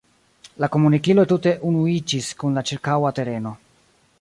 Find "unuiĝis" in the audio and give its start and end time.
1.73-2.31